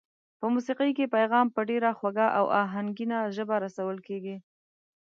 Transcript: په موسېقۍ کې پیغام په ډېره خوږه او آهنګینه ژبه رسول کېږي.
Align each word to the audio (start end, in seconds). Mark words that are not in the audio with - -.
په 0.39 0.45
موسېقۍ 0.53 0.91
کې 0.97 1.13
پیغام 1.15 1.45
په 1.55 1.61
ډېره 1.69 1.89
خوږه 1.97 2.27
او 2.37 2.45
آهنګینه 2.63 3.17
ژبه 3.35 3.55
رسول 3.65 3.97
کېږي. 4.07 4.35